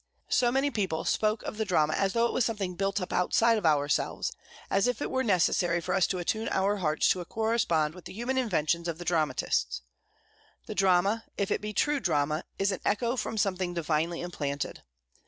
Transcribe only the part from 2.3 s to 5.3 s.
was something built up outside of ourselves, as if it were